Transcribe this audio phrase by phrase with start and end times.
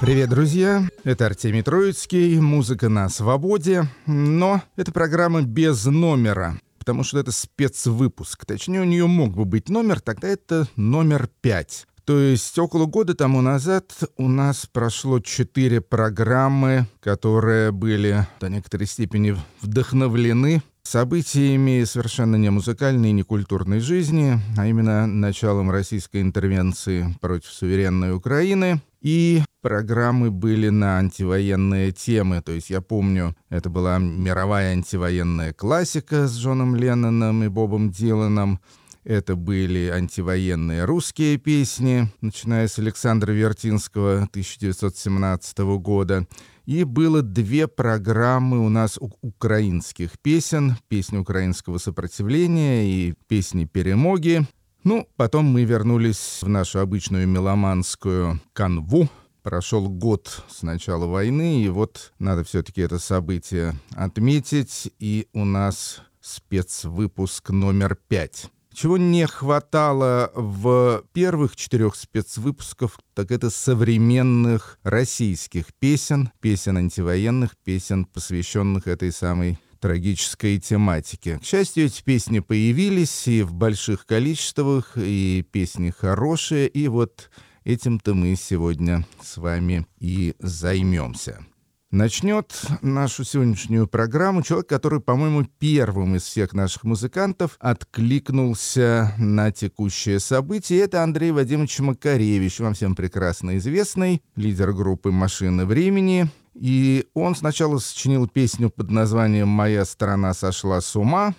[0.00, 0.88] Привет, друзья!
[1.04, 8.46] Это Артемий Троицкий, музыка на свободе, но это программа без номера, потому что это спецвыпуск.
[8.46, 11.86] Точнее, у нее мог бы быть номер, тогда это номер пять.
[12.06, 18.86] То есть около года тому назад у нас прошло четыре программы, которые были до некоторой
[18.86, 27.14] степени вдохновлены событиями совершенно не музыкальной и не культурной жизни, а именно началом российской интервенции
[27.20, 28.82] против суверенной Украины.
[29.00, 32.42] И программы были на антивоенные темы.
[32.42, 38.60] То есть я помню, это была мировая антивоенная классика с Джоном Ленноном и Бобом Диланом.
[39.04, 46.26] Это были антивоенные русские песни, начиная с Александра Вертинского 1917 года.
[46.70, 54.46] И было две программы у нас украинских песен, песни украинского сопротивления и песни перемоги.
[54.84, 59.08] Ну, потом мы вернулись в нашу обычную меломанскую канву.
[59.42, 64.92] Прошел год с начала войны, и вот надо все-таки это событие отметить.
[65.00, 68.48] И у нас спецвыпуск номер пять.
[68.80, 78.06] Чего не хватало в первых четырех спецвыпусках, так это современных российских песен, песен антивоенных, песен,
[78.06, 81.38] посвященных этой самой трагической тематике.
[81.40, 87.28] К счастью, эти песни появились и в больших количествах, и песни хорошие, и вот
[87.64, 91.44] этим-то мы сегодня с вами и займемся.
[91.90, 100.20] Начнет нашу сегодняшнюю программу человек, который, по-моему, первым из всех наших музыкантов откликнулся на текущее
[100.20, 100.82] событие.
[100.82, 106.30] Это Андрей Вадимович Макаревич, вам всем прекрасно известный, лидер группы «Машина времени».
[106.54, 111.34] И он сначала сочинил песню под названием «Моя страна сошла с ума»,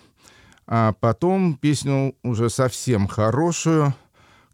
[0.68, 3.96] а потом песню уже совсем хорошую—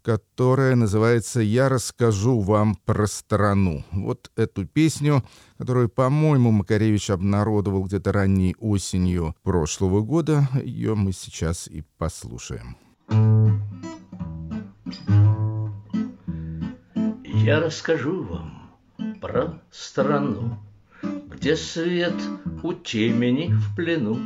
[0.08, 3.84] которая называется «Я расскажу вам про страну».
[3.92, 5.22] Вот эту песню,
[5.58, 12.78] которую, по-моему, Макаревич обнародовал где-то ранней осенью прошлого года, ее мы сейчас и послушаем.
[17.24, 18.78] Я расскажу вам
[19.20, 20.56] про страну,
[21.02, 22.14] где свет
[22.62, 24.18] у темени в плену,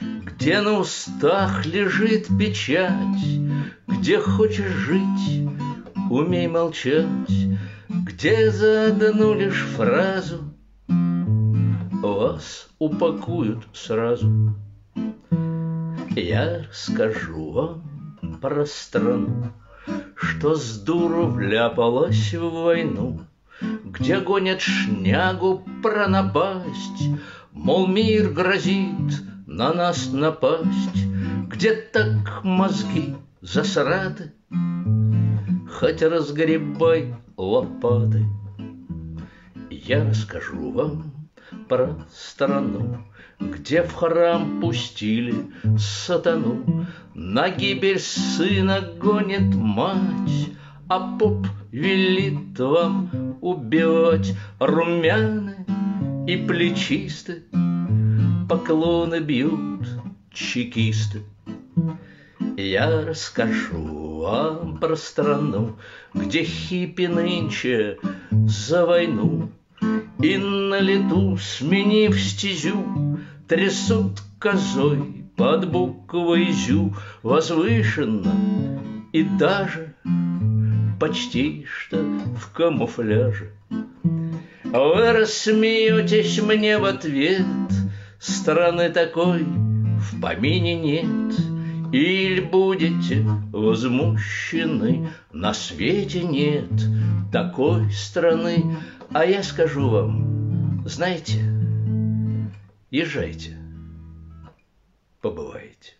[0.00, 3.40] где на устах лежит печать,
[3.86, 5.48] где хочешь жить,
[6.10, 7.06] умей молчать,
[7.88, 10.54] Где за одну лишь фразу
[10.88, 14.54] Вас упакуют сразу.
[16.10, 19.52] Я расскажу вам про страну,
[20.14, 23.20] Что с дуру вляпалась в войну,
[23.60, 27.08] Где гонят шнягу про напасть,
[27.52, 31.06] Мол, мир грозит на нас напасть,
[31.48, 34.32] Где так мозги засраты,
[35.70, 38.24] Хоть разгребай лопаты.
[39.70, 41.28] Я расскажу вам
[41.68, 42.98] про страну,
[43.40, 50.50] Где в храм пустили сатану, На гибель сына гонит мать,
[50.90, 55.66] А поп велит вам убивать румяны
[56.26, 57.42] и плечисты,
[58.48, 59.86] Поклоны бьют
[60.32, 61.24] чекисты.
[62.56, 65.76] Я расскажу вам про страну,
[66.14, 67.98] Где хиппи нынче
[68.30, 69.50] за войну
[70.22, 78.34] И на лету, сменив стезю, Трясут козой под буквой «зю» Возвышенно
[79.12, 79.87] и даже
[80.98, 83.52] почти что в камуфляже.
[84.64, 87.46] Вы рассмеетесь мне в ответ,
[88.18, 91.38] Страны такой в помине нет—
[91.92, 93.22] или будете
[93.52, 96.70] возмущены, на свете нет
[97.32, 98.76] такой страны.
[99.10, 101.40] А я скажу вам, знаете,
[102.90, 103.56] езжайте,
[105.22, 105.97] побывайте.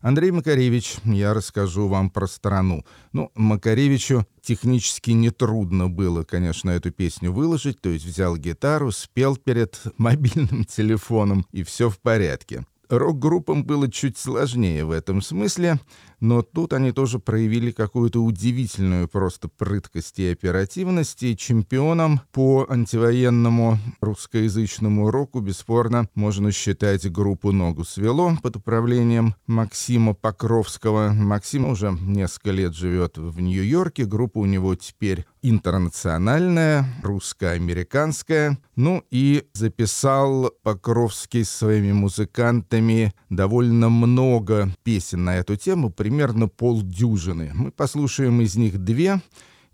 [0.00, 2.84] Андрей Макаревич, я расскажу вам про страну.
[3.12, 9.80] Ну, Макаревичу технически нетрудно было, конечно, эту песню выложить, то есть взял гитару, спел перед
[9.98, 12.64] мобильным телефоном, и все в порядке.
[12.88, 15.78] Рок-группам было чуть сложнее в этом смысле.
[16.20, 23.78] Но тут они тоже проявили какую-то удивительную просто прыткость и оперативность, и чемпионом по антивоенному
[24.00, 31.12] русскоязычному року бесспорно можно считать группу «Ногу свело» под управлением Максима Покровского.
[31.12, 38.58] Максим уже несколько лет живет в Нью-Йорке, группа у него теперь интернациональная, русско-американская.
[38.76, 47.50] Ну и записал Покровский с своими музыкантами довольно много песен на эту тему, примерно полдюжины.
[47.52, 49.20] Мы послушаем из них две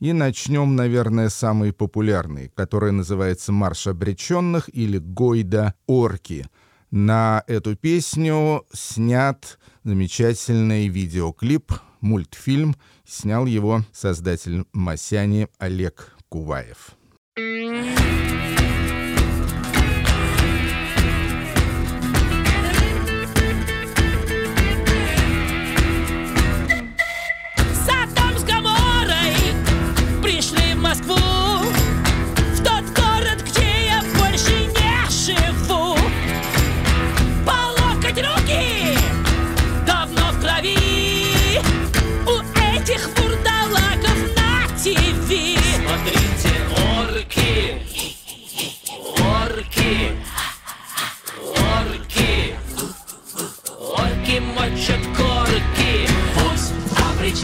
[0.00, 6.48] и начнем, наверное, самый популярный, который называется «Марш обреченных» или «Гойда орки».
[6.90, 12.74] На эту песню снят замечательный видеоклип, мультфильм.
[13.06, 16.96] Снял его создатель Масяни Олег Куваев.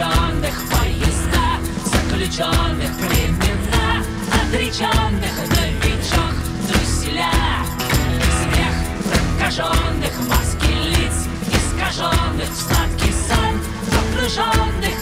[0.00, 4.02] заключенных поезда, заключенных времена,
[4.32, 6.34] отреченных новичок
[6.66, 7.30] труселя.
[8.40, 8.74] Смех
[9.04, 13.60] прокаженных маски лиц, искаженных в сладкий сон,
[13.90, 14.99] погруженных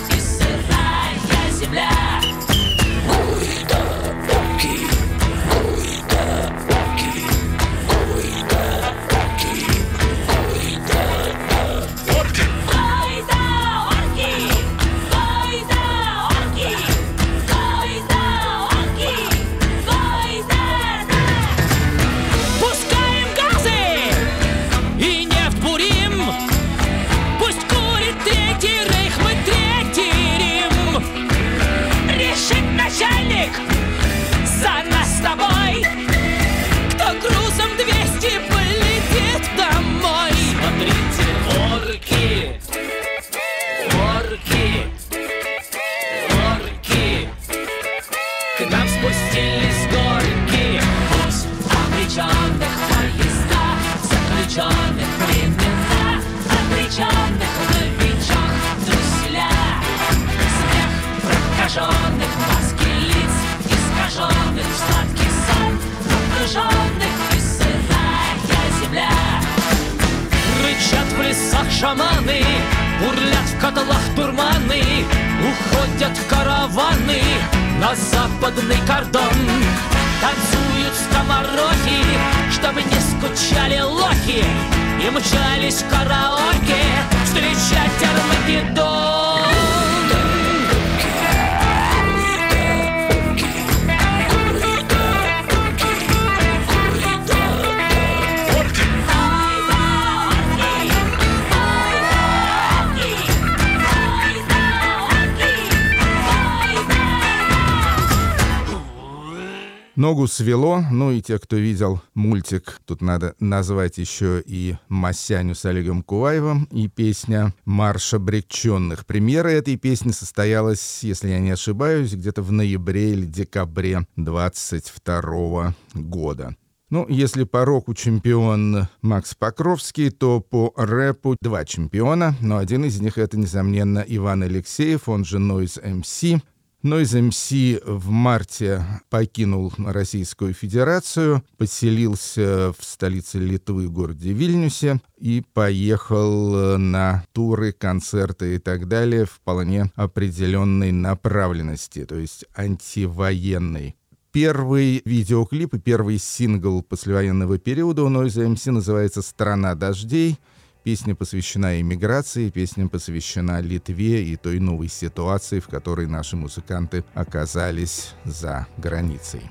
[110.08, 115.66] Ногу свело, ну и те, кто видел мультик, тут надо назвать еще и Масяню с
[115.66, 119.04] Олегом Куваевым и песня «Марш обреченных».
[119.04, 126.56] Премьера этой песни состоялась, если я не ошибаюсь, где-то в ноябре или декабре 22 года.
[126.88, 132.98] Ну, если по року чемпион Макс Покровский, то по рэпу два чемпиона, но один из
[132.98, 136.40] них это, несомненно, Иван Алексеев, он же Noise MC,
[136.82, 137.50] Нойз МС
[137.84, 147.72] в марте покинул Российскую Федерацию, поселился в столице Литвы, городе Вильнюсе, и поехал на туры,
[147.72, 153.96] концерты и так далее в вполне определенной направленности, то есть антивоенной.
[154.30, 160.38] Первый видеоклип и первый сингл послевоенного периода у Noise MC называется «Страна дождей»,
[160.84, 168.14] Песня посвящена иммиграции, песня посвящена Литве и той новой ситуации, в которой наши музыканты оказались
[168.24, 169.42] за границей.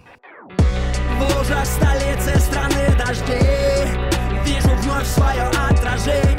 [0.58, 6.37] В лужах столицы страны дождей Вижу вновь свое отражение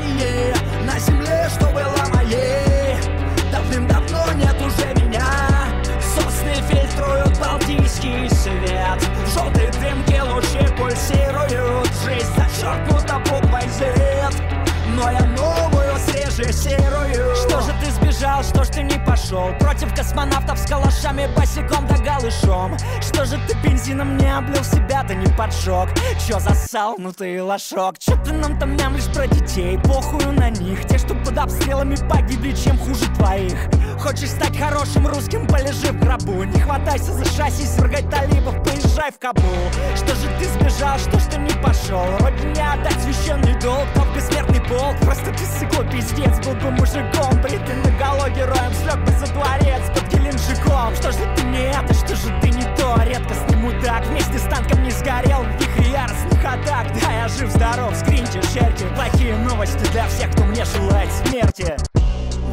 [18.38, 19.50] срежиссирую Что ж ты не пошел.
[19.60, 22.76] Против космонавтов с калашами босиком да голышом.
[23.00, 25.88] Что же ты бензином не облил себя, да не поджег
[26.26, 27.98] Чё засал, ну лошок.
[27.98, 30.84] Чё ты нам там мямлишь про детей, похую на них.
[30.86, 33.56] Те, что под обстрелами погибли, чем хуже твоих?
[33.98, 36.44] Хочешь стать хорошим русским, полежи в гробу.
[36.44, 38.57] Не хватайся за шасси, свергать талибов,
[38.98, 39.70] поезжай в Кабул.
[39.96, 42.04] Что же ты сбежал, что ж ты не пошел?
[42.20, 44.96] Родине отдать священный долг, но в бессмертный полк.
[45.02, 47.40] Просто ты сыкло пиздец, был бы мужиком.
[47.42, 50.94] Бритый наголо героем, слег бы за дворец под Геленджиком.
[50.96, 52.96] Что же ты не это, что же ты не то?
[53.04, 55.42] Редкостный мудак, вместе с танком не сгорел.
[55.42, 60.64] В вихре яростных атак, да я жив-здоров Скриньте, шерьте, плохие новости для всех, кто мне
[60.64, 61.76] желает смерти.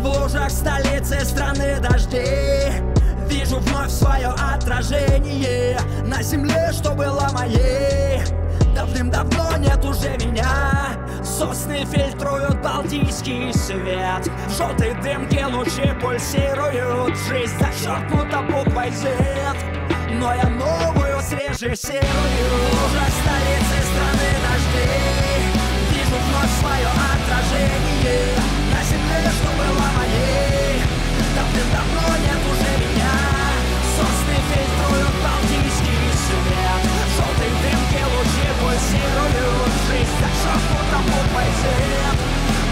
[0.01, 2.94] В лужах столицы страны дождей
[3.45, 8.23] Вижу вновь свое отражение На земле, что было моей.
[8.73, 10.97] Давным-давно нет уже меня.
[11.23, 14.27] Сосны фильтруют балтийский свет.
[14.47, 17.15] В желтой дымке лучи пульсируют.
[17.29, 19.13] Жизнь зачеркнута буквой Z.
[20.13, 22.01] Но я новую срежиссирую.
[22.01, 25.45] Лужах столицы страны дождей
[25.91, 28.25] Вижу вновь свое отражение
[28.73, 30.14] На земле, что было моей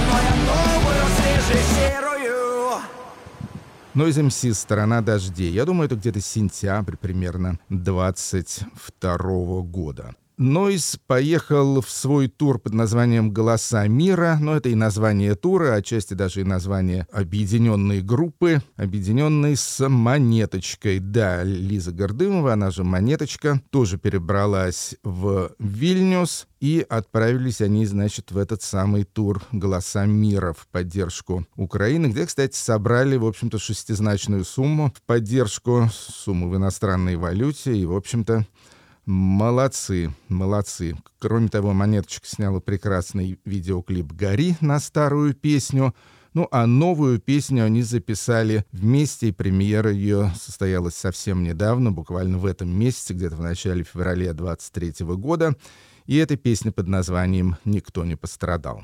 [0.10, 1.94] Но я новую срежиссирую
[3.96, 5.52] Noise MC «Сторона дождей».
[5.52, 10.16] Я думаю, это где-то сентябрь примерно 22 года.
[10.38, 16.16] Нойс поехал в свой тур под названием «Голоса мира», но это и название тура, отчасти
[16.16, 21.00] даже и название объединенной группы, объединенной с «Монеточкой».
[21.00, 28.38] Да, Лиза Гордымова, она же «Монеточка», тоже перебралась в Вильнюс, и отправились они, значит, в
[28.38, 34.94] этот самый тур «Голоса мира» в поддержку Украины, где, кстати, собрали, в общем-то, шестизначную сумму
[34.96, 38.48] в поддержку, сумму в иностранной валюте, и, в общем-то,
[39.06, 40.96] Молодцы, молодцы.
[41.20, 45.94] Кроме того, Монеточка сняла прекрасный видеоклип «Гори» на старую песню.
[46.34, 52.46] Ну, а новую песню они записали вместе, и премьера ее состоялась совсем недавно, буквально в
[52.46, 55.54] этом месяце, где-то в начале февраля 23 года.
[56.06, 58.84] И эта песня под названием «Никто не пострадал».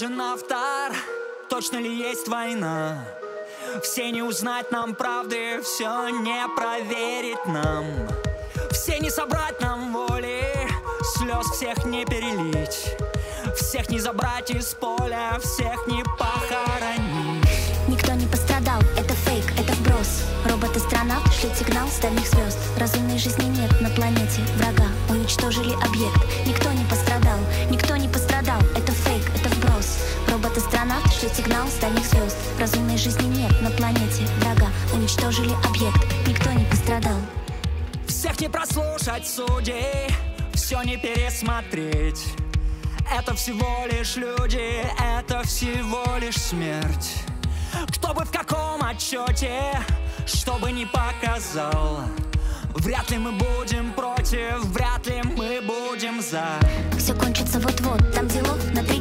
[0.00, 0.96] Ли надежен автор?
[1.48, 3.04] Точно ли есть война?
[3.82, 7.84] Все не узнать нам правды, все не проверить нам.
[8.72, 10.42] Все не собрать нам воли,
[11.16, 12.96] слез всех не перелить.
[13.56, 17.44] Всех не забрать из поля, всех не похоронить.
[17.88, 23.44] Никто не пострадал, это фейк, это вброс Робот-астронавт шлет сигнал с дальних звезд Разумной жизни
[23.44, 26.43] нет на планете врага Уничтожили объект,
[31.80, 34.68] дальних звезд Разумной жизни нет на планете врага.
[34.92, 37.18] Уничтожили объект, никто не пострадал.
[38.06, 40.08] Всех не прослушать судей,
[40.54, 42.24] все не пересмотреть.
[43.12, 44.84] Это всего лишь люди,
[45.18, 47.12] это всего лишь смерть.
[47.88, 49.78] Кто бы в каком отчете,
[50.26, 52.00] что бы ни показал.
[52.74, 56.44] Вряд ли мы будем против, вряд ли мы будем за.
[56.98, 58.98] Все кончится вот-вот, там делов на три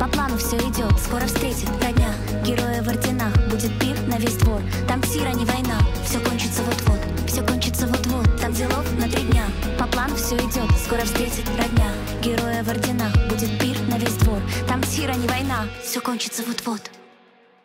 [0.00, 4.62] По плану все идет, скоро встретит родня Героя в орденах, будет пир на весь двор.
[4.88, 6.98] Там сира не война, все кончится вот-вот.
[7.28, 9.44] Все кончится вот-вот, там делов на три дня.
[9.78, 11.92] По плану все идет, скоро встретит родня
[12.22, 14.40] Героя в орденах, будет пир на весь двор.
[14.66, 16.90] Там сира не война, все кончится вот-вот.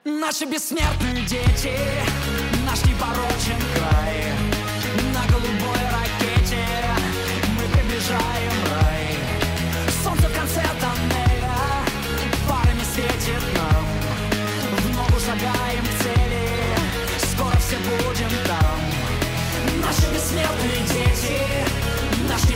[0.03, 1.71] Наши бессмертные дети,
[2.65, 3.74] наш непорочен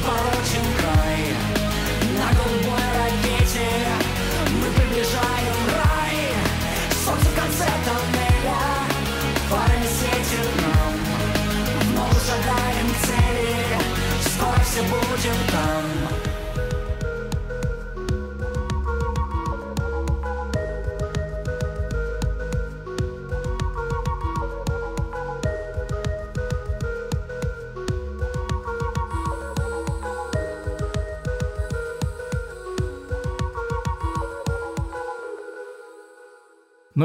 [0.09, 0.38] наш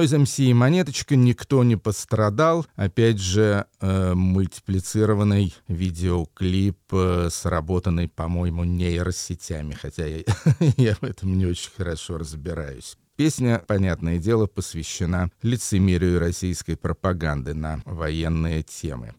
[0.02, 2.66] Из МС и Монеточка никто не пострадал.
[2.74, 10.22] Опять же, э, мультиплицированный видеоклип, э, сработанный, по-моему, нейросетями, хотя я,
[10.76, 12.96] я в этом не очень хорошо разбираюсь.
[13.16, 19.14] Песня, понятное дело, посвящена лицемерию российской пропаганды на военные темы.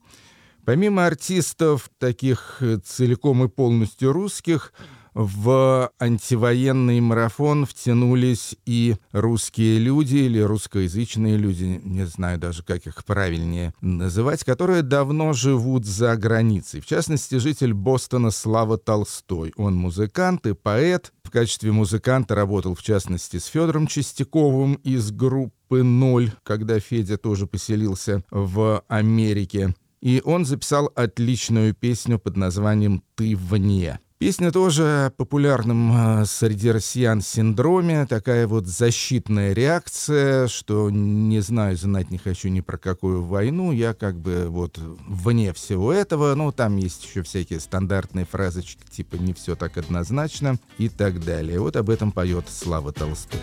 [0.65, 4.73] Помимо артистов, таких э, целиком и полностью русских,
[5.15, 13.03] в антивоенный марафон втянулись и русские люди или русскоязычные люди, не знаю даже, как их
[13.05, 16.81] правильнее называть, которые давно живут за границей.
[16.81, 19.53] В частности, житель Бостона Слава Толстой.
[19.55, 21.13] Он музыкант и поэт.
[21.23, 27.47] В качестве музыканта работал, в частности, с Федором Чистяковым из группы «Ноль», когда Федя тоже
[27.47, 29.73] поселился в Америке.
[30.01, 33.99] И он записал отличную песню под названием «Ты вне».
[34.25, 42.09] Песня тоже популярным э, среди россиян синдроме, такая вот защитная реакция, что не знаю, знать
[42.09, 46.77] не хочу ни про какую войну, я как бы вот вне всего этого, ну там
[46.77, 51.59] есть еще всякие стандартные фразочки, типа не все так однозначно и так далее.
[51.59, 53.39] Вот об этом поет Слава Толстой.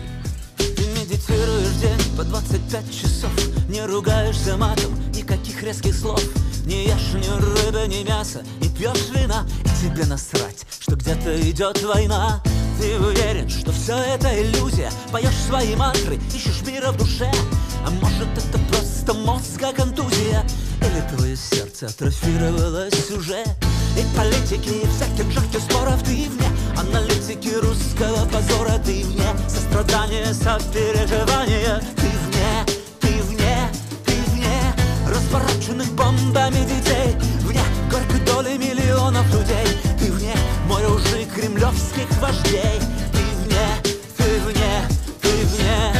[0.57, 3.31] Ты медитируешь день по 25 часов,
[3.69, 6.21] не ругаешься матом, никаких резких слов.
[6.65, 9.45] Не ешь ни рыбы, ни мяса, не пьешь вина.
[9.65, 12.41] И тебе насрать, что где-то идет война.
[12.79, 14.89] Ты уверен, что все это иллюзия?
[15.11, 17.29] Поешь свои мантры, ищешь мира в душе.
[17.85, 20.45] А может это просто мозга контузия
[20.79, 23.43] Или твое сердце атрофировалось уже?
[23.97, 26.47] И политики, и всяких жарких споров ты вне.
[26.77, 29.27] Аналитики русского позора ты вне.
[29.49, 32.12] Сострадания, сопереживания ты
[35.33, 37.15] Развороченных бомбами детей.
[37.41, 39.65] Вне горькой доли миллионов людей.
[39.97, 40.35] Ты вне
[40.67, 42.79] море лжи кремлевских вождей.
[43.11, 43.67] Ты вне,
[44.15, 44.87] ты вне,
[45.21, 45.93] ты вне.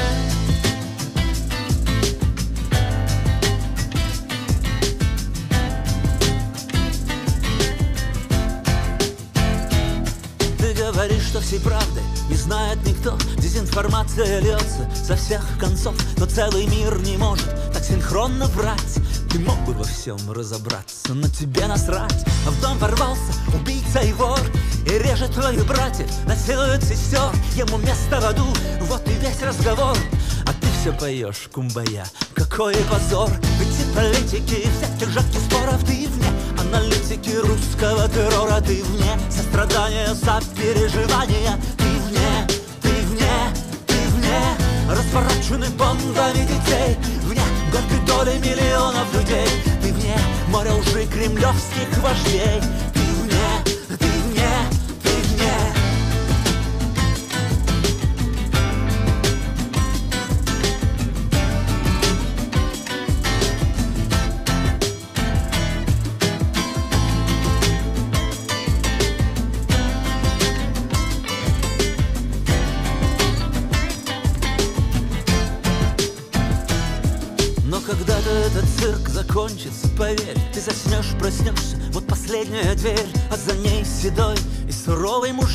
[10.59, 13.17] Ты говоришь, что всей правды не знает никто.
[13.39, 18.99] Дезинформация льется со всех концов Но целый мир не может так синхронно врать
[19.33, 22.23] ты мог бы во всем разобраться, но тебе насрать.
[22.45, 24.39] А в дом ворвался убийца и вор
[24.85, 27.31] И режет твоих братьев, насилует сестер.
[27.55, 28.45] Ему место в аду,
[28.81, 29.97] вот и весь разговор.
[30.45, 32.05] А ты все поешь, кумбая,
[32.35, 33.29] какой позор.
[33.59, 36.29] Ведь и политики, всяких жарких споров ты вне.
[36.59, 39.17] Аналитики русского террора ты вне.
[39.31, 42.47] Сострадания, сопереживания ты вне,
[42.83, 43.53] ты вне,
[43.87, 44.39] ты вне.
[44.87, 46.97] Развороченных бомбами детей
[47.73, 49.47] горькой доли миллионов людей?
[49.81, 50.17] Ты вне
[50.49, 52.61] моря лжи кремлевских вождей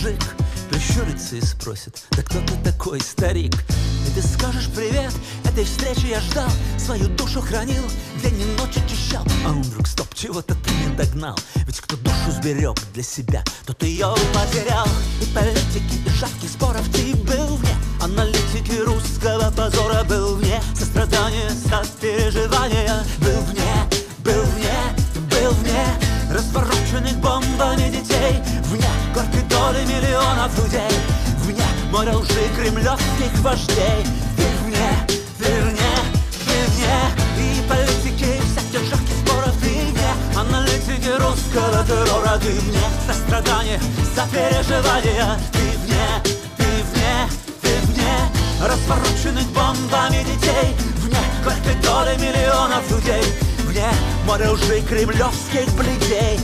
[0.09, 0.21] мужик
[0.71, 3.55] Прищурится и спросит, да кто ты такой, старик?
[4.07, 5.12] И ты скажешь привет,
[5.44, 7.83] этой встречи я ждал Свою душу хранил,
[8.23, 11.37] день и ночь очищал А он вдруг, стоп, чего-то ты не догнал?
[11.66, 14.87] Ведь кто душу сберег для себя, тот ее потерял
[15.23, 17.75] И политики, и жарких споров ты был вне.
[18.03, 20.61] Аналитики русского позора был вне.
[20.75, 24.75] Сострадания, сопереживания Был вне, был вне,
[25.31, 25.85] был вне.
[26.31, 27.21] Развороченных
[27.59, 28.40] бомбами детей.
[28.64, 30.97] Вне горькой доли миллионов людей.
[31.42, 34.05] Вне моря лжи кремлевских вождей.
[34.37, 34.90] Ты вне,
[35.38, 35.94] ты вне,
[36.47, 36.99] ты вне
[37.37, 43.81] И политики, всяких жарких споров Ты вне аналитики русского террора Ты вне сострадания,
[44.14, 47.29] сопереживания Ты вне,
[48.61, 50.75] Развороченных бомбами детей.
[50.97, 53.23] Вне горькой доли миллионов людей.
[53.66, 53.88] Вне
[54.27, 56.40] море лжи кремлевских бледей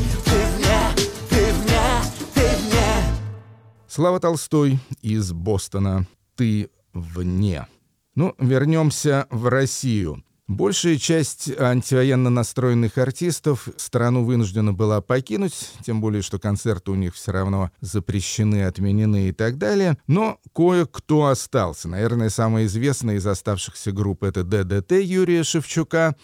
[3.95, 7.69] Слава Толстой из Бостона «Ты вне».
[8.17, 10.25] Ну, вернемся в Россию.
[10.49, 17.15] Большая часть антивоенно настроенных артистов страну вынуждена была покинуть, тем более, что концерты у них
[17.15, 19.97] все равно запрещены, отменены и так далее.
[20.09, 21.87] Но кое-кто остался.
[21.87, 26.17] Наверное, самая известная из оставшихся групп— это ДДТ Юрия Шевчука.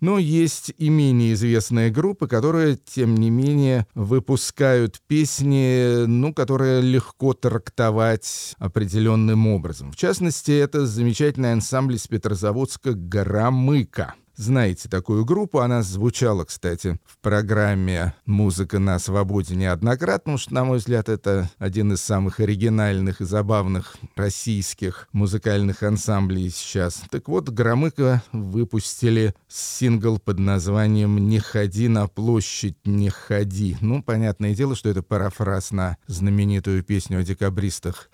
[0.00, 7.34] Но есть и менее известные группы, которые, тем не менее, выпускают песни, ну, которые легко
[7.34, 9.92] трактовать определенным образом.
[9.92, 14.14] В частности, это замечательный ансамбль из Петрозаводска «Громыка».
[14.40, 20.64] Знаете такую группу, она звучала, кстати, в программе «Музыка на свободе» неоднократно, потому что, на
[20.64, 27.02] мой взгляд, это один из самых оригинальных и забавных российских музыкальных ансамблей сейчас.
[27.10, 33.76] Так вот, Громыко выпустили сингл под названием «Не ходи на площадь, не ходи».
[33.82, 38.08] Ну, понятное дело, что это парафраз на знаменитую песню о декабристах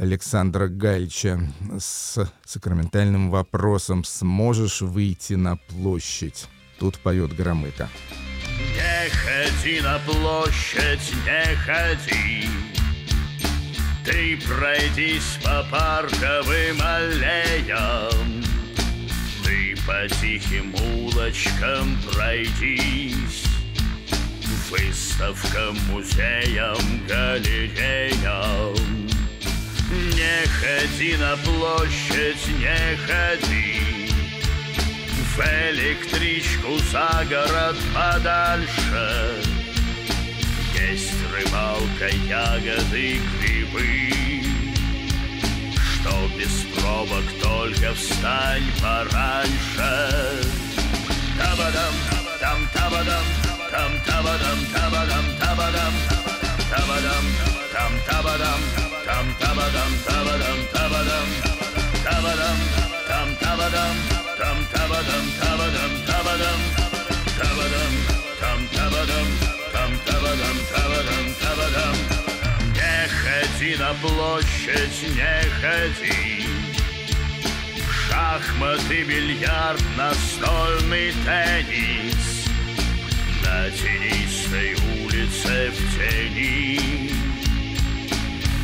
[0.00, 1.38] Александра Гальча
[1.78, 7.90] с сакраментальным вопросом «Сможешь выйти на площадь?» Тут поет Громыко.
[8.56, 12.48] Не ходи на площадь, не ходи
[14.06, 18.42] Ты пройдись по парковым аллеям
[19.44, 23.44] Ты по тихим улочкам пройдись
[24.70, 28.89] Выставкам, музеям, галереям
[29.90, 33.80] не ходи на площадь, не ходи.
[35.36, 39.42] В электричку за город подальше.
[40.74, 44.44] Есть рыбалка, ягоды, грибы.
[45.94, 50.42] Что без пробок, только встань пораньше.
[51.38, 51.94] Табадам,
[52.40, 53.24] там табадам,
[53.70, 55.94] там табадам, табадам, табадам,
[56.70, 57.24] табадам,
[57.72, 61.28] там табадам, там табадам, табадам, табадам,
[62.04, 62.58] табадам,
[63.08, 63.96] там табадам,
[64.38, 66.60] там табадам, табадам, табадам,
[67.38, 67.92] табадам,
[68.40, 69.28] там табадам,
[69.72, 71.96] там табадам, табадам, табадам.
[72.74, 76.46] Не ходи на площадь, не ходи.
[78.10, 82.48] Шахматы, бильярд, настольный теннис
[83.42, 87.09] На тенистой улице в тени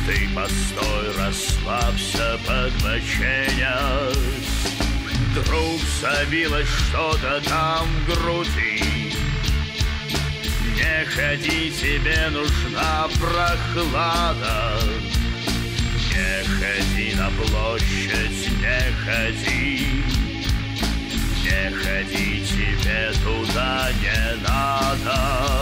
[0.07, 4.17] ты постой, расслабься, подбоченясь
[5.35, 9.13] Вдруг забилось что-то там в груди.
[10.75, 14.79] Не ходи, тебе нужна прохлада.
[16.09, 20.03] Не ходи на площадь, не ходи.
[21.43, 25.56] Не ходи, тебе туда не надо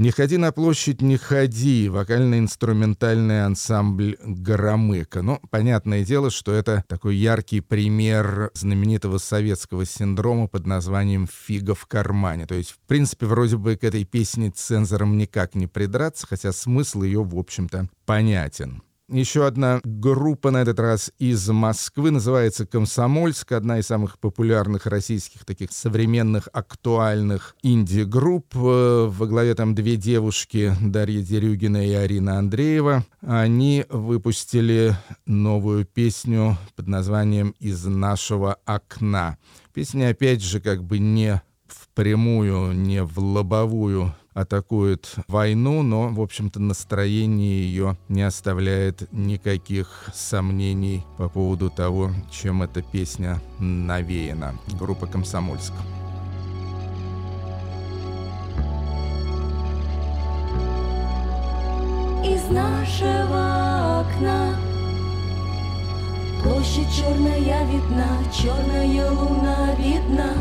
[0.00, 5.20] «Не ходи на площадь, не ходи»— вокально-инструментальный ансамбль «Горомыка».
[5.20, 11.84] Ну, понятное дело, что это такой яркий пример знаменитого советского синдрома под названием «фига в
[11.84, 12.46] кармане».
[12.46, 17.02] То есть, в принципе, вроде бы к этой песне цензорам никак не придраться, хотя смысл
[17.02, 18.82] ее, в общем-то, понятен.
[19.10, 25.44] Еще одна группа, на этот раз из Москвы, называется «Комсомольск», одна из самых популярных российских
[25.44, 28.54] таких современных, актуальных инди-групп.
[28.54, 33.04] Э, во главе там две девушки, Дарья Дерюгина и Арина Андреева.
[33.20, 34.94] Они выпустили
[35.26, 39.38] новую песню под названием «Из нашего окна».
[39.74, 46.60] Песня, опять же, как бы не впрямую, не в лобовую атакует войну, но, в общем-то,
[46.60, 54.54] настроение ее не оставляет никаких сомнений по поводу того, чем эта песня навеяна.
[54.78, 55.72] Группа «Комсомольск».
[62.24, 64.54] Из нашего окна
[66.42, 70.32] Площадь черная видна, черная луна видна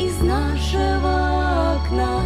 [0.00, 2.22] из нашего окна.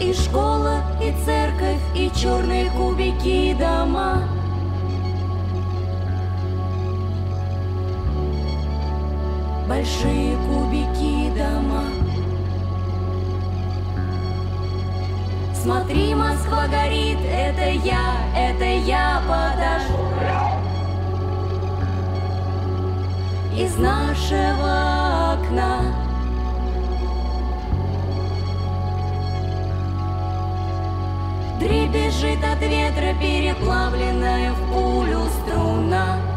[0.00, 4.24] И школа, и церковь, и черные кубики дома.
[9.68, 11.84] Большие кубики дома.
[15.54, 20.19] Смотри, Москва горит, это я, это я подожду
[23.60, 25.82] из нашего окна.
[31.58, 36.29] Дребезжит от ветра переплавленная в пулю струна.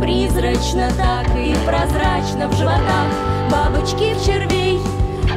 [0.00, 3.08] Призрачно, так и прозрачно В животах.
[3.50, 4.80] Бабочки в червей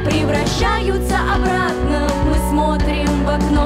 [0.04, 2.08] Превращаются обратно.
[2.26, 3.61] Мы смотрим в окно,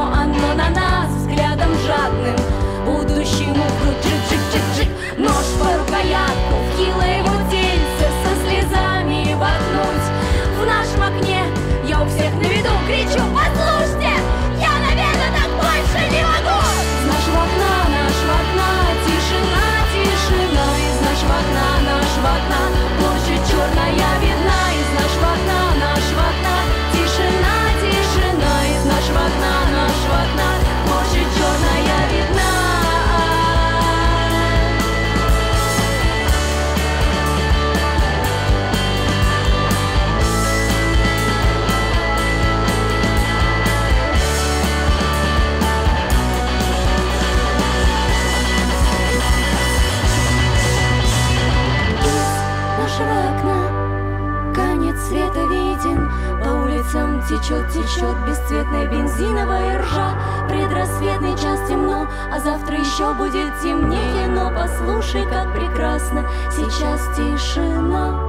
[57.47, 60.15] течет, течет бесцветная бензиновая ржа.
[60.49, 64.27] Предрассветный час темно, а завтра еще будет темнее.
[64.29, 68.21] Но послушай, как прекрасно сейчас тишина.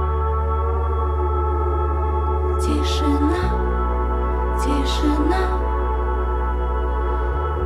[2.60, 3.44] Тишина,
[4.62, 5.68] тишина.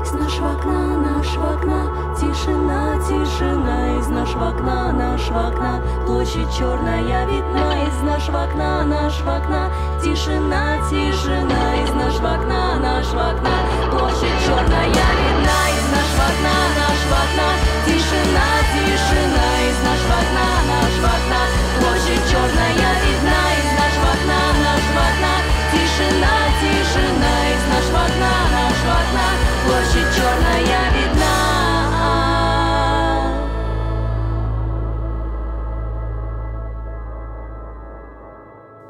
[0.02, 3.98] Из нашего окна, нашего окна Тишина, тишина.
[4.00, 9.70] Из нашего окна, нашего окна Площадь черная видна Из нашего окна, нашего окна
[10.02, 11.62] Тишина, тишина.
[11.84, 13.56] Из нашего окна, нашего окна.
[13.92, 15.60] Площадь черная видна.
[15.78, 17.48] Из нашего окна, нашего окна.
[17.86, 19.46] Тишина, тишина.
[19.70, 21.42] Из нашего окна, нашего окна.
[21.78, 22.81] Площадь черная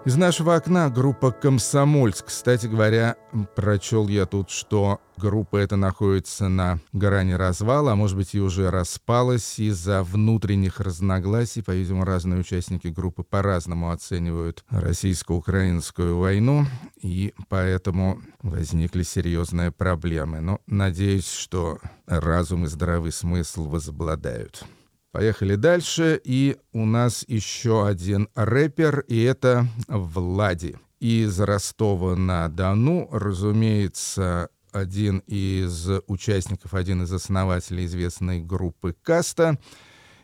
[0.04, 2.26] Из нашего окна группа «Комсомольск».
[2.26, 3.14] Кстати говоря,
[3.54, 8.72] прочел я тут, что группа эта находится на грани развала, а может быть и уже
[8.72, 11.62] распалась из-за внутренних разногласий.
[11.62, 16.66] По-видимому, разные участники группы по-разному оценивают российско-украинскую войну,
[17.00, 20.40] и поэтому возникли серьезные проблемы.
[20.40, 24.64] Но надеюсь, что разум и здравый смысл возобладают.
[25.12, 30.78] Поехали дальше, и у нас еще один рэпер, и это Влади.
[31.00, 39.58] Из Ростова-на-Дону, разумеется, один из участников, один из основателей известной группы «Каста».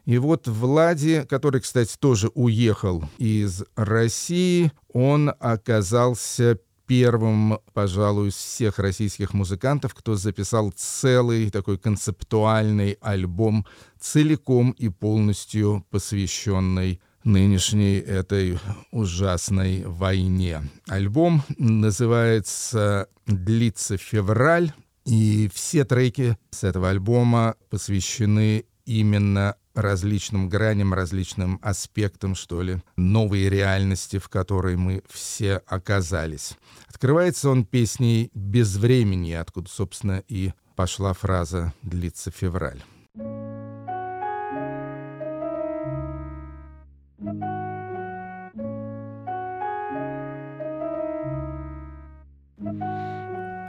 [0.07, 8.79] И вот Влади, который, кстати, тоже уехал из России, он оказался первым, пожалуй, из всех
[8.79, 13.67] российских музыкантов, кто записал целый такой концептуальный альбом,
[14.01, 18.59] целиком и полностью посвященный нынешней этой
[18.91, 20.63] ужасной войне.
[20.89, 24.73] Альбом называется «Длится февраль»,
[25.05, 33.49] и все треки с этого альбома посвящены именно различным граням, различным аспектам, что ли, новой
[33.49, 36.57] реальности, в которой мы все оказались.
[36.89, 42.83] Открывается он песней «Без времени», откуда, собственно, и пошла фраза «Длится февраль».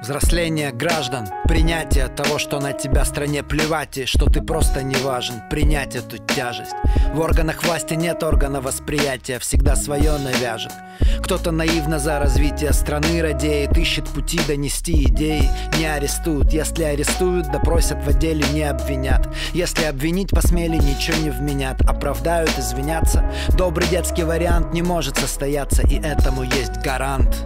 [0.10, 5.36] Взросление граждан, принятие того, что на тебя стране плевать и что ты просто не важен,
[5.52, 6.74] принять эту тяжесть.
[7.13, 10.74] В органах власти нет органа восприятия, всегда свое навяжет.
[11.22, 16.52] Кто-то наивно за развитие страны радеет, ищет пути донести идеи, не арестуют.
[16.54, 19.30] Если арестуют, допросят в отделе, не обвинят.
[19.54, 23.32] Если обвинить посмели, ничего не вменят, оправдают, извинятся.
[23.50, 27.45] Добрый детский вариант не может состояться, и этому есть гарант.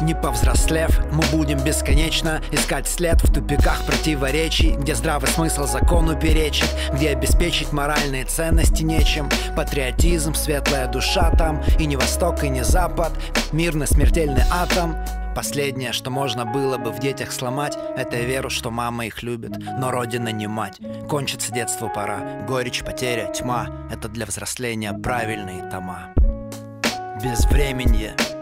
[0.00, 6.68] Не повзрослев, мы будем бесконечно искать след в тупиках противоречий, где здравый смысл закону перечит,
[6.92, 9.28] где обеспечить моральные ценности нечем.
[9.54, 13.12] Патриотизм, светлая душа там, и не восток, и не запад,
[13.52, 14.96] мирный смертельный атом.
[15.34, 19.90] Последнее, что можно было бы в детях сломать, это веру, что мама их любит, но
[19.90, 20.78] родина не мать.
[21.08, 26.08] Кончится детство пора, горечь, потеря, тьма— это для взросления правильные тома.
[27.22, 28.16] Безвременье—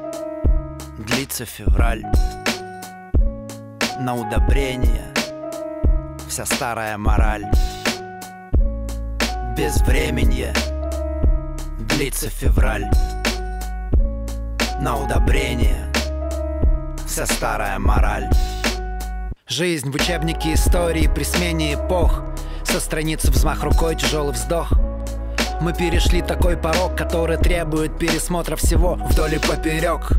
[1.09, 2.05] Длится февраль.
[3.99, 5.15] На удобрение
[6.29, 7.47] Вся старая мораль.
[9.57, 10.53] Безвременье
[11.79, 12.85] Длится февраль.
[14.81, 15.91] На удобрение
[17.07, 18.29] Вся старая мораль.
[19.47, 22.23] Жизнь в учебнике истории при смене эпох.
[22.65, 24.73] Со страницы взмах рукой тяжелый вздох
[25.61, 30.13] мы перешли такой порог, который требует пересмотра всего вдоль и поперек.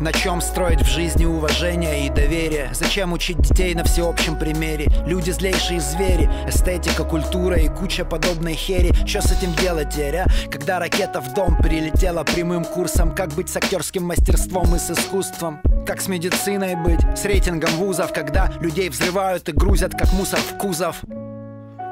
[0.00, 2.70] На чем строить в жизни уважение и доверие?
[2.72, 4.86] Зачем учить детей на всеобщем примере?
[5.06, 8.92] Люди злейшие звери, эстетика, культура и куча подобной хери.
[9.06, 10.26] Что с этим делать, теря?
[10.50, 15.60] Когда ракета в дом прилетела прямым курсом, как быть с актерским мастерством и с искусством?
[15.86, 20.56] Как с медициной быть, с рейтингом вузов, когда людей взрывают и грузят, как мусор в
[20.58, 21.02] кузов?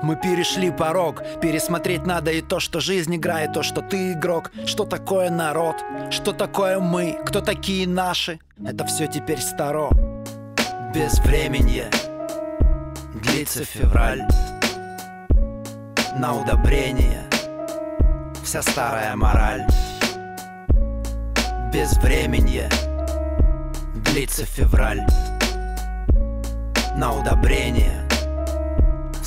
[0.02, 1.22] Мы перешли порог.
[1.40, 4.50] Пересмотреть надо и то, что жизнь играет То, что ты игрок.
[4.66, 5.76] Что такое народ?
[6.10, 7.18] Что такое мы?
[7.24, 8.40] Кто такие наши?
[8.64, 9.90] Это все теперь старо.
[10.92, 11.88] Безвременье
[13.14, 14.26] Длится февраль.
[16.18, 17.22] На удобрение.
[18.42, 19.64] Вся старая мораль.
[21.72, 22.68] Безвременье
[23.94, 25.06] Длится февраль.
[26.96, 28.11] На удобрение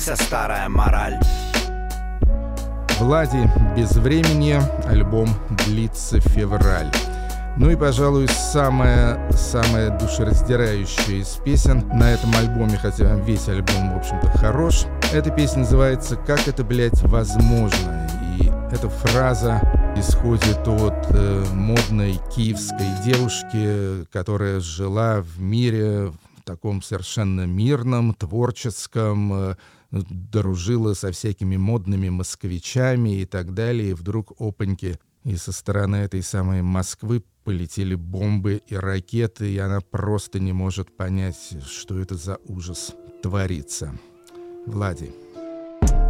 [0.06, 1.18] вся старая мораль.
[3.00, 5.28] Влади без времени, альбом
[5.66, 6.92] длится февраль.
[7.56, 13.98] Ну и, пожалуй, самая, самая душераздирающая из песен на этом альбоме, хотя весь альбом, в
[13.98, 14.84] общем-то, хорош.
[15.12, 19.60] Эта песня называется «Как это, блядь, возможно?» И эта фраза
[19.96, 29.32] исходит от э, модной киевской девушки, которая жила в мире в таком совершенно мирном, творческом,
[29.32, 29.56] э,
[29.90, 36.22] дружила со всякими модными москвичами и так далее, и вдруг опаньки, и со стороны этой
[36.22, 42.38] самой Москвы полетели бомбы и ракеты, и она просто не может понять, что это за
[42.46, 43.92] ужас творится.
[44.66, 45.12] Влади.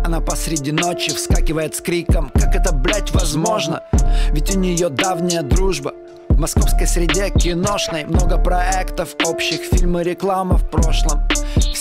[0.04, 3.82] Она посреди ночи вскакивает с криком Как это, блядь, возможно?
[4.30, 5.94] Ведь у нее давняя дружба
[6.28, 11.26] в московской среде киношной Много проектов, общих фильмы, реклама в прошлом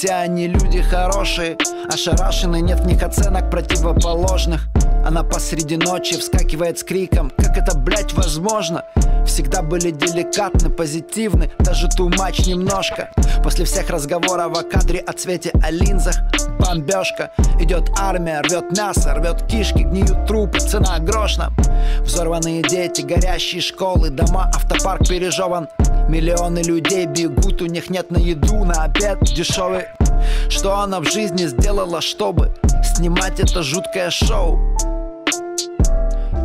[0.05, 1.57] Все они люди хорошие
[1.91, 4.67] Ошарашены, нет в них оценок противоположных.
[5.03, 8.83] Она посреди ночи вскакивает с криком Как это, блять, возможно?
[9.25, 13.09] Всегда были деликатны, позитивны Даже тумач немножко.
[13.43, 16.15] После всех разговоров о кадре, о цвете, о линзах
[16.59, 21.55] Бомбежка Идет армия, рвет мясо, рвет кишки Гниют трупы, цена грош нам.
[22.01, 25.67] Взорванные дети, горящие школы Дома, автопарк пережеван
[26.07, 29.85] Миллионы людей бегут, у них нет на еду, на обед дешевый.
[30.49, 32.53] Что она в жизни сделала, чтобы
[32.95, 34.59] снимать это жуткое шоу?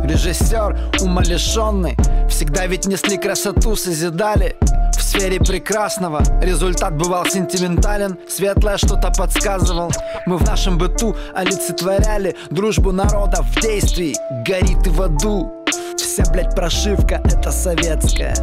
[0.03, 1.95] Режиссер умалишенный
[2.27, 4.55] Всегда ведь несли красоту, созидали
[4.97, 6.23] в сфере прекрасного.
[6.41, 9.91] Результат бывал сентиментален Светлое что-то подсказывал.
[10.25, 14.15] Мы в нашем быту олицетворяли Дружбу народа в действии.
[14.43, 15.51] Горит и в аду.
[15.97, 18.33] Вся, блядь, прошивка это советская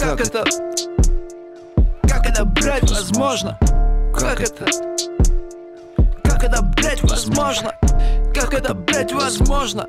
[0.00, 0.44] Как это?
[2.08, 3.58] Как это, блядь, возможно?
[4.18, 4.64] Как это?
[6.24, 7.74] Как это, блядь, возможно?
[8.34, 9.86] Как это, блядь, возможно?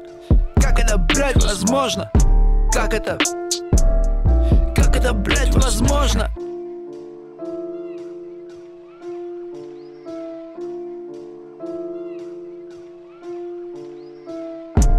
[0.58, 2.12] Как это, блядь, возможно?
[2.74, 3.18] Как это?
[4.76, 6.30] Как это, блядь, возможно?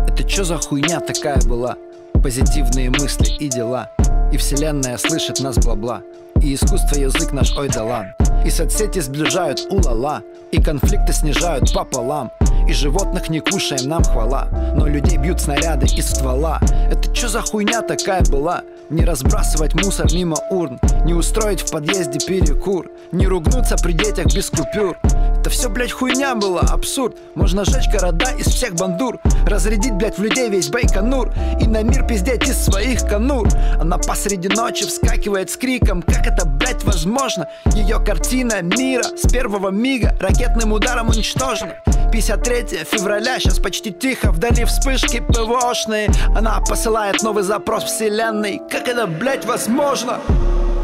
[0.09, 1.77] Это чё за хуйня такая была?
[2.23, 3.91] Позитивные мысли и дела
[4.33, 6.03] И вселенная слышит нас бла-бла.
[6.41, 8.15] И искусство язык наш ой да лан
[8.45, 10.23] И соцсети сближают у-ла-ла.
[10.51, 12.31] И конфликты снижают пополам.
[12.67, 14.49] И животных не кушаем, нам хвала.
[14.75, 16.61] Но людей бьют снаряды из ствола.
[16.91, 18.63] Это чё за хуйня такая была?
[18.89, 20.81] Не разбрасывать мусор мимо урн.
[21.05, 22.91] Не устроить в подъезде перекур.
[23.13, 24.97] Не ругнуться при детях без купюр
[25.43, 30.23] это все, блядь, хуйня была, абсурд Можно сжечь города из всех бандур Разрядить, блядь, в
[30.23, 33.49] людей весь Байконур И на мир пиздеть из своих конур
[33.81, 37.49] Она посреди ночи вскакивает с криком Как это, блядь, возможно?
[37.75, 41.75] Ее картина мира с первого мига Ракетным ударом уничтожена
[42.13, 49.09] 53 февраля, сейчас почти тихо Вдали вспышки ПВОшные Она посылает новый запрос вселенной Как это,
[49.09, 50.21] блядь, возможно?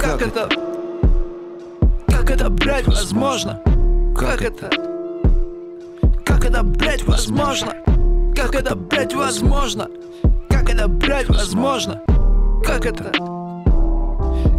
[0.01, 0.49] Как это?
[2.09, 3.63] Как это, блядь, возможно?
[4.19, 4.69] Как это?
[6.25, 7.73] Как это, блядь, возможно?
[8.35, 9.89] Как это, блядь, возможно?
[10.51, 12.03] Как это, блядь, возможно?
[12.65, 13.13] Как это?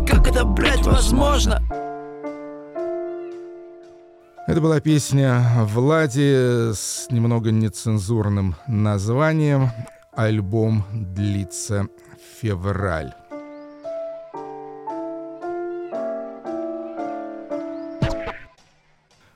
[0.08, 1.62] Как это, блядь, возможно?
[4.48, 9.72] Это была песня Влади с немного нецензурным названием.
[10.14, 11.88] Альбом длится
[12.42, 13.14] февраль.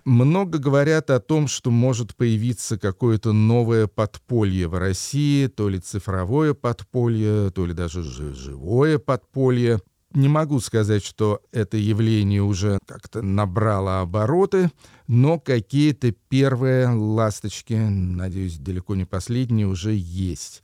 [0.06, 6.54] Много говорят о том, что может появиться какое-то новое подполье в России, то ли цифровое
[6.54, 9.80] подполье, то ли даже живое подполье.
[10.14, 14.70] Не могу сказать, что это явление уже как-то набрало обороты,
[15.08, 20.64] но какие-то первые ласточки, надеюсь, далеко не последние, уже есть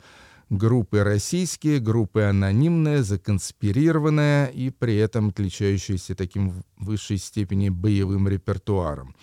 [0.49, 9.15] группы российские, группы анонимные, законспирированные и при этом отличающиеся таким в высшей степени боевым репертуаром.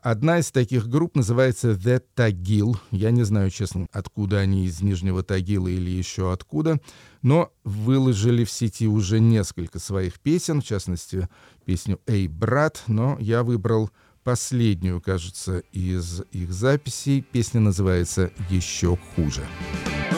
[0.00, 2.76] Одна из таких групп называется The Tagil.
[2.92, 6.80] Я не знаю, честно, откуда они, из Нижнего Тагила или еще откуда,
[7.20, 11.28] но выложили в сети уже несколько своих песен, в частности,
[11.64, 13.90] песню «Эй, брат», но я выбрал
[14.22, 17.22] последнюю, кажется, из их записей.
[17.22, 19.42] Песня называется «Еще хуже».
[20.12, 20.17] Утром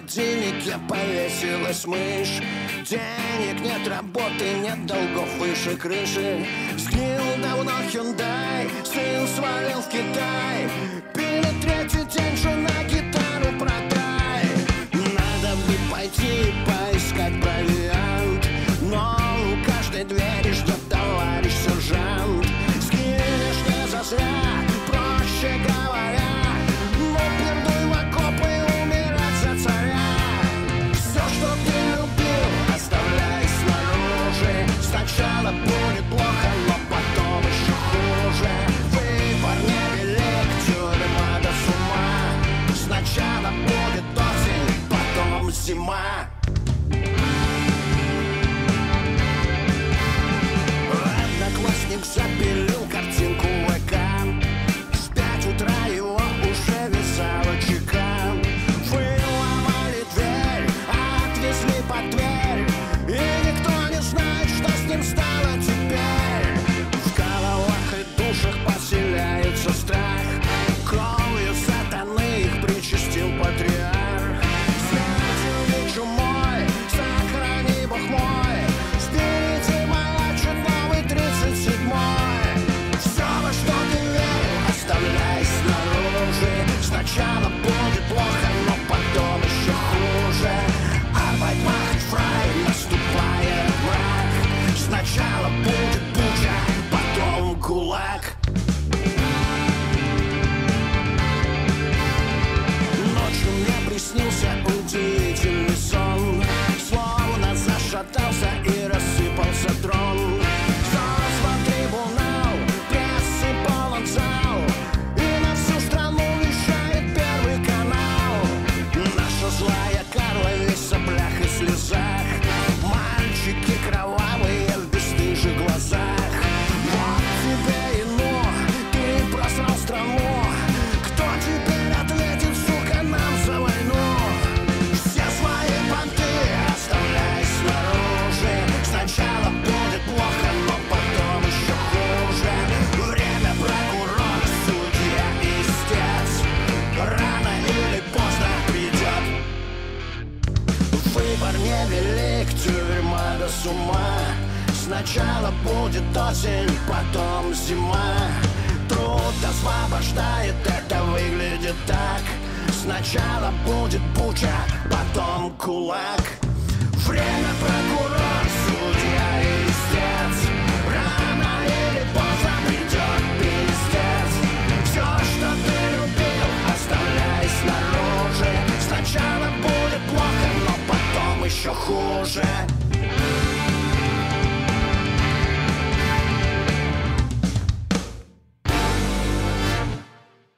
[0.00, 2.40] холодильнике повесилась мышь.
[2.88, 6.46] Денег нет, работы нет, долгов выше крыши.
[6.76, 10.68] Сгнил давно Hyundai, сын свалил в Китай.
[11.14, 14.46] Пили третий день, жена гитару продай.
[14.92, 16.52] Надо бы пойти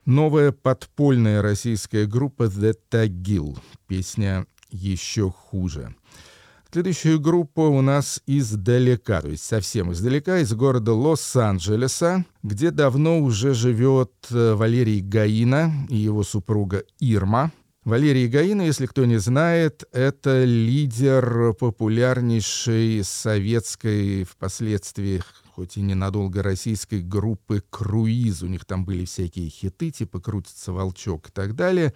[0.05, 3.57] Новая подпольная российская группа The Tagil.
[3.87, 5.95] Песня «Еще хуже».
[6.73, 13.55] Следующая группа у нас издалека, то есть совсем издалека, из города Лос-Анджелеса, где давно уже
[13.55, 17.53] живет э, Валерий Гаина и его супруга Ирма.
[17.85, 25.23] Валерий Гаина, если кто не знает, это лидер популярнейшей советской впоследствии
[25.55, 28.43] хоть и ненадолго российской группы «Круиз».
[28.43, 31.93] У них там были всякие хиты, типа «Крутится волчок» и так далее.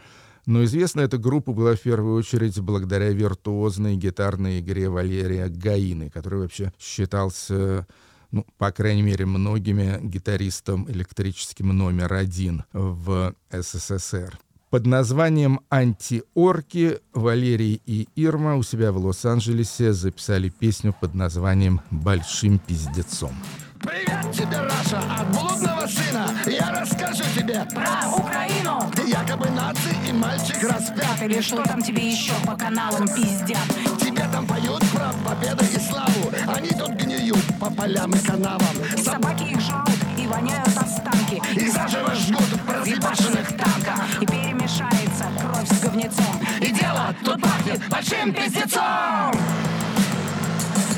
[0.46, 6.40] Но известна эта группа была в первую очередь благодаря виртуозной гитарной игре Валерия Гаины, который
[6.40, 7.86] вообще считался
[8.30, 14.38] ну, по крайней мере, многими гитаристом электрическим номер один в СССР.
[14.77, 22.59] Под названием «Антиорки» Валерий и Ирма у себя в Лос-Анджелесе записали песню под названием «Большим
[22.59, 23.33] пиздецом».
[23.81, 26.29] Привет тебе, Раша, от блудного сына.
[26.45, 28.83] Я расскажу тебе про Украину.
[29.07, 31.22] Якобы нации и мальчик распят.
[31.22, 33.57] Или что там тебе еще по каналам пиздят?
[33.99, 36.31] Тебе там поют про победу и славу.
[36.55, 38.77] Они тут гниют по полям и канавам.
[39.03, 39.95] Собаки их жрут
[40.27, 41.43] и воняют останки.
[41.55, 44.22] И заживо жгут разъебашенных танках.
[44.22, 46.41] И перемешается кровь с говнецом.
[46.61, 49.33] И дело тут пахнет большим пиздецом.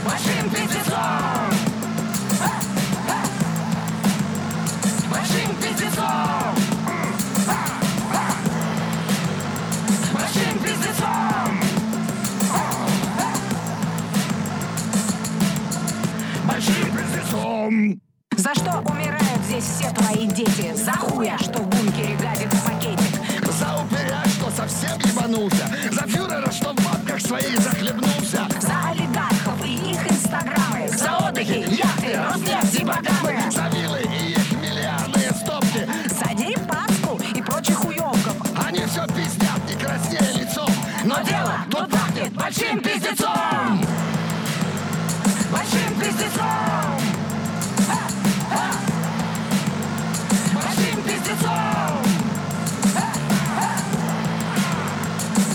[0.04, 1.50] Большим пиздецом.
[5.10, 6.54] Большим пиздецом.
[10.12, 11.60] Большим пиздецом.
[16.44, 18.07] Большим пиздецом
[18.38, 20.72] За что умирают здесь все твои дети?
[20.72, 23.52] За хуя, что в бункере гадит пакетик?
[23.52, 25.68] За упыря, что совсем ебанулся?
[25.90, 28.46] За фюрера, что в бабках своих захлебнулся?
[28.60, 30.88] За олигархов и их инстаграмы?
[30.88, 35.88] За отдыхи, яхты, Роснефть и богамы За виллы и их миллиардные стопки?
[36.06, 38.36] За Дерипаску и прочих уёбков?
[38.64, 40.70] Они все пиздят, не краснея лицом.
[41.02, 43.84] Но дело тут пахнет большим пиздецом.
[45.50, 47.17] Большим пиздецом
[50.54, 52.02] Большим пиздецом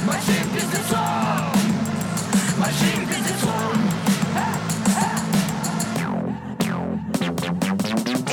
[0.06, 1.52] Большим пиздецом
[2.58, 3.94] Большим пиздецом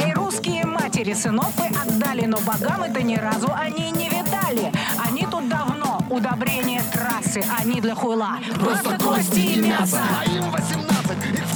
[0.05, 4.73] Эй, русские матери сынов вы отдали, но богам это ни разу они не видали.
[5.07, 8.39] Они тут давно, удобрение трассы, они для хуйла.
[8.59, 10.01] Просто кости и мясо.
[10.21, 11.00] А им 18,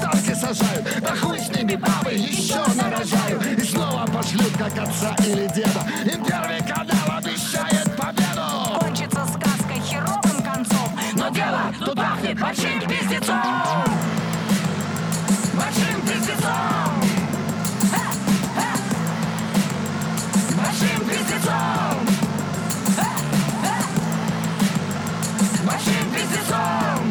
[0.05, 5.47] танки сажают Да хуй с ними бабы еще нарожают И снова пошлют, как отца или
[5.55, 5.87] деда.
[6.05, 8.81] Им первый канал обещает победу.
[8.81, 13.85] Кончится сказка херовым концом, Но дело тут пахнет большим пиздецом.
[15.55, 16.95] Большим пиздецом.
[20.57, 22.09] Большим пиздецом.
[25.65, 27.04] Большим пиздецом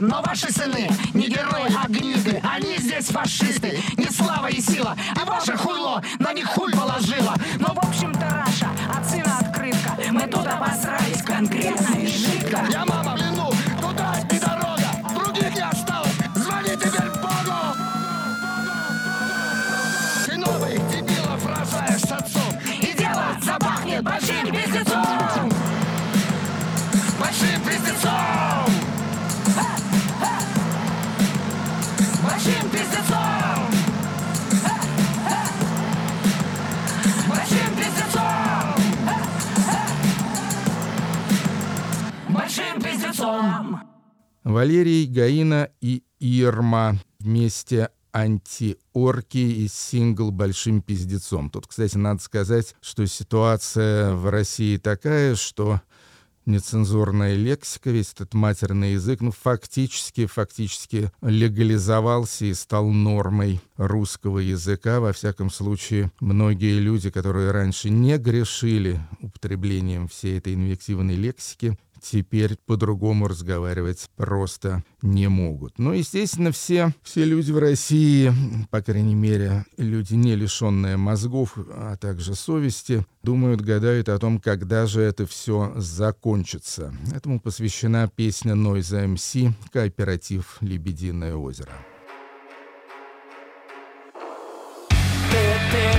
[0.00, 2.40] Но ваши сыны не герои, а гниды.
[2.44, 7.34] Они здесь фашисты, не слава и сила А ваше хуйло на них хуй положило
[43.18, 43.80] Пиздецом
[44.44, 51.50] Валерий, Гаина и Ирма вместе антиорки и сингл «Большим пиздецом».
[51.50, 55.80] Тут, кстати, надо сказать, что ситуация в России такая, что
[56.46, 65.00] нецензурная лексика, весь этот матерный язык, ну, фактически, фактически легализовался и стал нормой русского языка.
[65.00, 71.78] Во всяком случае, многие люди, которые раньше не грешили употреблением всей этой инвективной лексики,
[72.10, 75.78] теперь по-другому разговаривать просто не могут.
[75.78, 78.32] Но, естественно, все, все люди в России,
[78.70, 84.86] по крайней мере, люди, не лишенные мозгов, а также совести, думают, гадают о том, когда
[84.86, 86.94] же это все закончится.
[87.14, 91.72] Этому посвящена песня Noise MC «Кооператив «Лебединое озеро».
[95.70, 95.97] хотел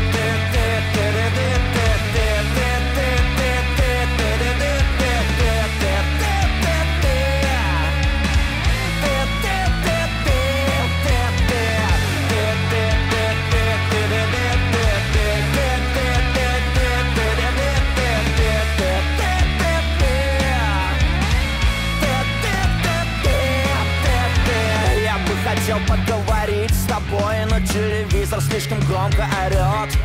[28.60, 29.98] слишком громко орет.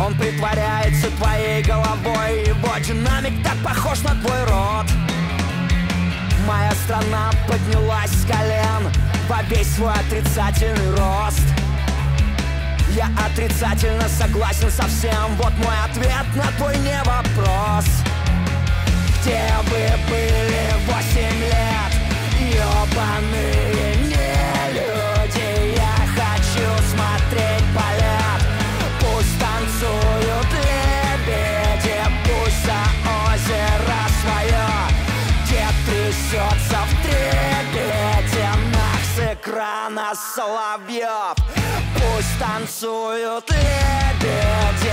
[0.00, 4.86] Он притворяется твоей головой, его динамик так похож на твой рот.
[6.46, 8.92] Моя страна поднялась с колен
[9.28, 11.46] во весь свой отрицательный рост.
[12.90, 17.86] Я отрицательно согласен со всем, вот мой ответ на твой не вопрос.
[19.20, 21.92] Где вы были восемь лет,
[22.40, 23.75] ёбаные
[40.16, 41.36] Соловьев
[41.94, 44.92] Пусть танцуют лебеди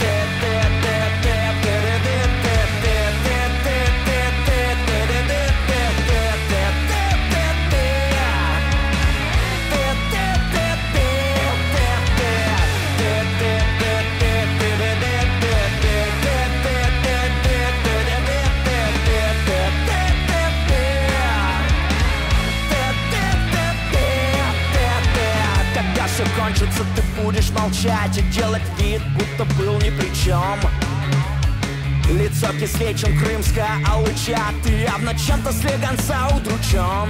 [0.00, 0.83] Когда
[27.84, 30.58] молчать и делать вид, будто был ни при чем.
[32.10, 37.08] Лицо кислее, чем крымская алыча Ты явно чем-то слегонца удручен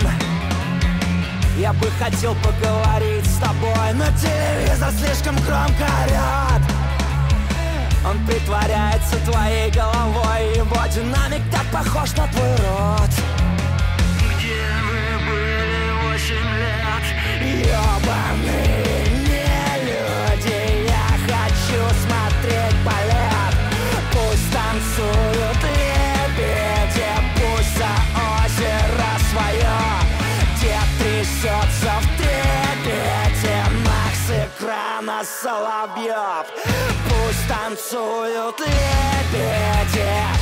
[1.59, 6.63] Я бы хотел поговорить с тобой Но телевизор слишком громко орет
[8.09, 13.34] Он притворяется твоей головой Его динамик так похож на твой рот
[35.85, 36.47] Соловьев
[37.09, 40.35] Пусть танцуют лебеди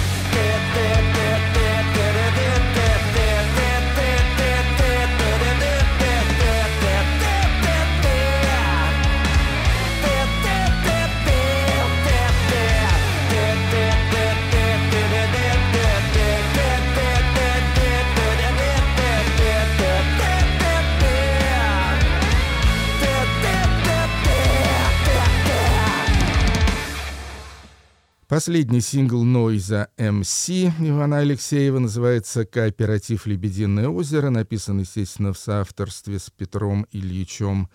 [28.33, 36.31] Последний сингл Нойза МС Ивана Алексеева называется «Кооператив «Лебединое озеро», написан, естественно, в соавторстве с
[36.31, 37.69] Петром Ильичем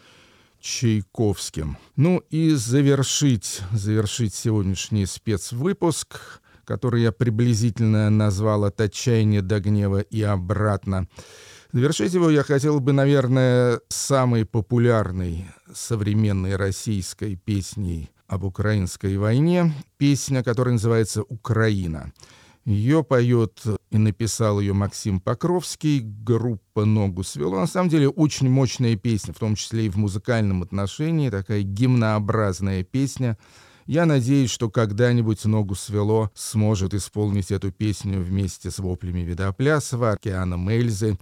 [0.59, 1.77] Чайковским.
[1.95, 10.23] Ну и завершить, завершить сегодняшний спецвыпуск, который я приблизительно назвал «От отчаяния до гнева и
[10.23, 11.07] обратно».
[11.71, 20.43] Завершить его я хотел бы, наверное, самой популярной современной российской песней об украинской войне, песня,
[20.43, 22.11] которая называется «Украина».
[22.65, 27.57] Ее поет и написал ее Максим Покровский, группа «Ногу свело».
[27.59, 32.83] На самом деле очень мощная песня, в том числе и в музыкальном отношении, такая гимнообразная
[32.83, 33.37] песня.
[33.85, 40.67] Я надеюсь, что когда-нибудь «Ногу свело» сможет исполнить эту песню вместе с воплями Видоплясова, Океаном
[40.67, 41.17] Эльзы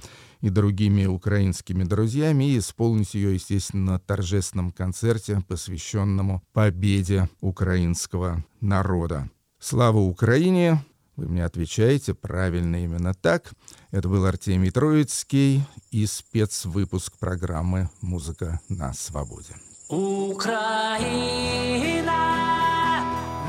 [0.45, 9.27] и другими украинскими друзьями и исполнить ее, естественно, на торжественном концерте, посвященному победе украинского народа.
[9.57, 10.85] Слава Украине!
[11.15, 13.53] Вы мне отвечаете правильно именно так.
[13.89, 19.55] Это был Артемий Троицкий и спецвыпуск программы «Музыка на свободе».
[19.89, 20.99] Украина,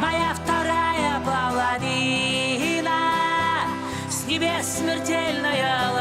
[0.00, 3.00] моя вторая половина,
[4.08, 5.95] с небес смертельная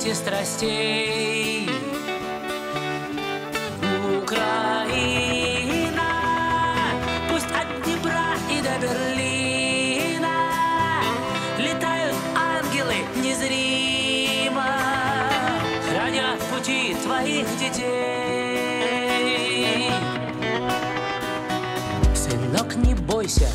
[0.00, 1.68] прихоти страстей.
[4.22, 6.02] Украина,
[7.30, 10.36] пусть от Днепра и до Берлина
[11.58, 14.70] летают ангелы незримо,
[15.88, 18.70] хранят пути твоих детей.
[22.14, 23.48] Сынок, не бойся,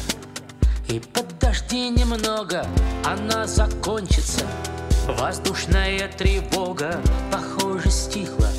[0.88, 2.68] и подожди немного,
[3.04, 4.46] она закончится.
[5.08, 7.00] Воздушная тревога,
[7.32, 8.50] похоже, стихла.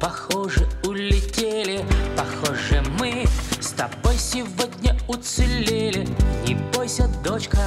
[0.00, 1.84] Похоже, улетели,
[2.16, 3.24] похоже, мы
[3.60, 6.08] с тобой сегодня уцелели.
[6.46, 7.58] Не бойся, дочка,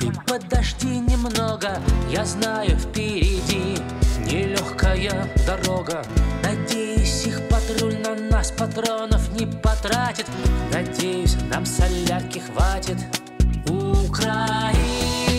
[0.00, 3.78] и подожди немного, я знаю впереди
[4.18, 6.04] нелегкая дорога.
[6.44, 10.26] Надеюсь, их патруль на нас патронов не потратит.
[10.72, 12.98] Надеюсь, нам солярки хватит.
[13.68, 15.31] Украина,